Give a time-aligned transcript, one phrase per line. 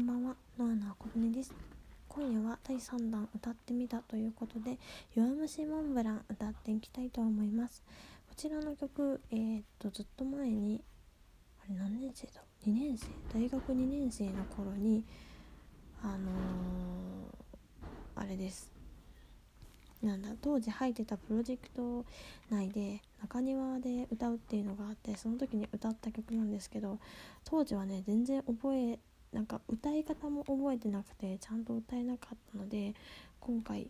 [0.00, 1.52] こんばんは、ノアのあこぶねです。
[2.08, 4.78] 今夜は第3弾歌ってみたということで、
[5.14, 7.82] 弱虫モンブラン歌っていきたいと思います。
[8.26, 10.82] こちらの曲、えー、っと、ずっと前に、
[11.62, 13.08] あれ何年生だ ?2 年生？
[13.38, 15.04] 大学2年生の頃に、
[16.02, 18.72] あのー、あれです。
[20.02, 22.06] なんだ当時入ってたプロジェクト
[22.48, 26.98] 内で中庭で歌うっていうのがあってその時に歌った曲なんですけど
[27.44, 28.98] 当時はね全然覚え
[29.32, 32.94] なんか歌い方も覚えてなくてちゃんと歌えなかったので
[33.38, 33.88] 今回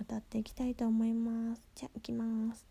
[0.00, 1.62] 歌っていきたいと思います。
[1.74, 2.66] じゃあいきます。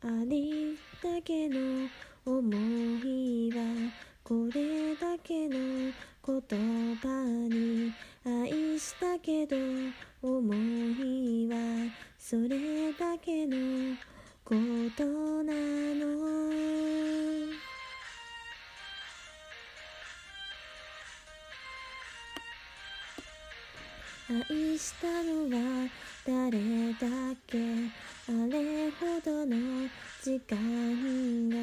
[0.00, 1.88] ありだけの
[2.24, 2.52] 思
[3.04, 3.90] いは
[4.22, 5.56] これだけの
[6.24, 7.92] 言葉に
[8.24, 9.56] 愛したけど
[10.22, 11.56] 思いは
[12.18, 13.96] それだけの
[14.44, 14.54] こ
[14.96, 15.04] と
[15.42, 15.52] な
[15.94, 16.47] の。
[24.30, 25.88] 愛したのは
[26.26, 26.58] 誰
[27.00, 27.56] だっけ？
[28.28, 29.56] あれほどの
[30.22, 31.56] 時間が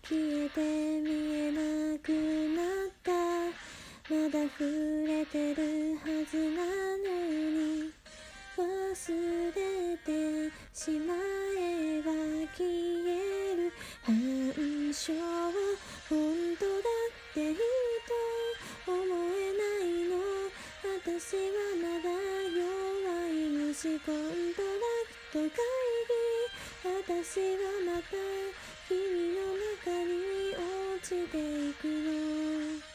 [0.00, 0.60] 消えて
[1.00, 2.12] 見えなく
[2.54, 3.10] なった。
[4.14, 4.62] まだ触
[5.08, 6.62] れてるはずな
[6.98, 7.04] の
[7.50, 7.90] に。
[8.56, 8.62] 忘
[9.56, 10.06] れて
[10.72, 11.14] しま
[11.58, 12.12] えば
[12.56, 13.72] 消える。
[14.04, 15.12] 反証
[21.80, 22.60] まだ弱
[23.28, 24.14] い虫コン
[24.54, 24.76] トラ
[25.08, 26.12] クト会議。
[26.84, 28.04] 私はまた
[28.88, 28.92] 君
[29.32, 30.12] の中に
[30.52, 31.32] 落ちて
[31.70, 32.92] いくの。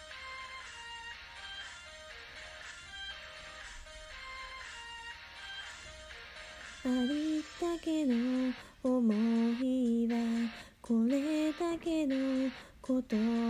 [6.86, 8.14] ありだけの
[8.84, 9.14] 思
[9.62, 10.14] いは
[10.82, 12.16] これだけの
[12.88, 13.04] 言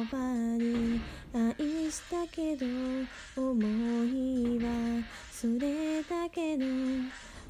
[0.08, 0.18] 葉
[0.58, 1.00] に
[1.32, 2.66] 愛したけど
[3.36, 3.62] 思
[4.06, 4.66] いは
[5.40, 6.66] それだけの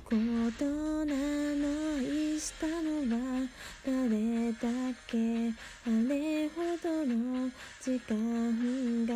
[0.04, 0.12] こ
[0.60, 0.66] と
[1.06, 1.16] な
[1.56, 2.68] の愛した。
[2.68, 3.48] のは
[3.86, 7.50] 誰だっけあれほどの
[7.82, 9.16] 時間が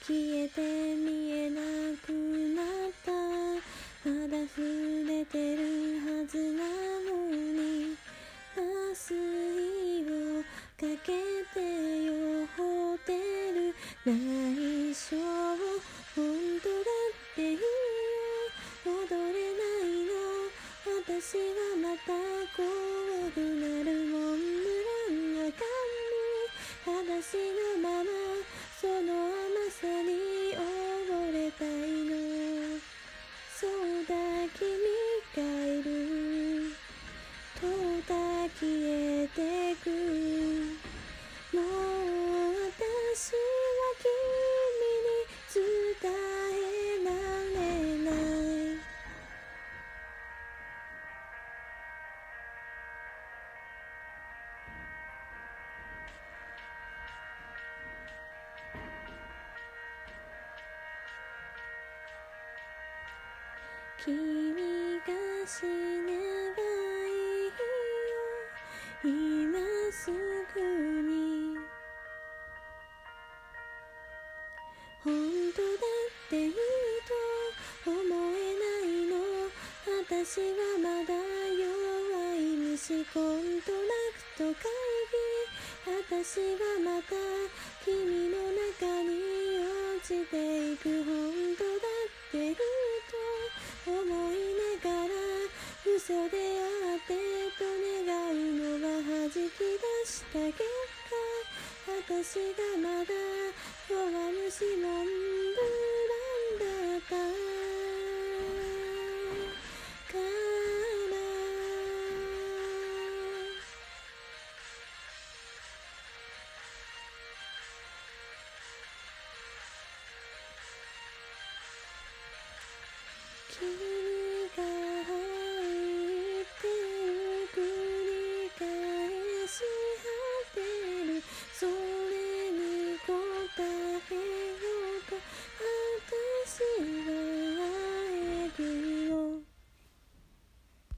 [0.00, 1.60] 消えて見えな
[2.06, 2.10] く
[2.56, 3.12] なった
[4.08, 4.62] まだ触
[5.06, 6.64] れてるはずな
[7.04, 7.98] のに。
[8.56, 10.04] 麻酔
[10.38, 11.12] をかけ
[11.52, 13.12] てよホテ
[13.52, 13.74] ル
[21.26, 21.40] 私は
[21.80, 22.12] また
[22.54, 22.68] 怖
[23.32, 25.72] くなるモンブラン赤に
[26.84, 28.12] 裸足のまま
[28.78, 29.23] その
[64.04, 64.20] 君が
[65.46, 66.12] 死ね
[66.54, 66.60] ば
[67.08, 67.56] いい
[68.12, 69.16] よ
[69.48, 69.56] 今
[69.90, 70.60] すぐ
[71.00, 71.56] に
[75.02, 75.08] 本
[75.56, 79.16] 当だっていいと思えないの
[80.02, 85.24] 私はまだ弱い虫コントラクト会議
[86.04, 87.16] 私はまた
[87.82, 89.16] 君の中に
[89.96, 90.90] 落ちていく。
[91.04, 91.14] 本
[91.56, 91.88] 当だ
[92.18, 92.83] っていい
[96.06, 97.16] 嘘であって
[97.56, 98.04] と願
[98.36, 99.48] うのは弾き出
[100.04, 101.16] した結果。
[101.88, 103.08] 私がまだ
[103.88, 104.04] 弱
[104.44, 105.08] 虫なん
[105.56, 105.83] だ